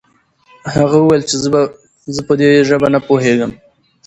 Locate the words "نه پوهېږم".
2.95-3.51